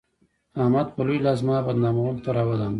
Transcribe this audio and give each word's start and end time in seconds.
احمد 0.61 0.87
به 0.95 1.01
لوی 1.07 1.19
لاس 1.25 1.37
زما 1.41 1.57
بدنامولو 1.67 2.23
ته 2.25 2.29
راودانګل. 2.35 2.69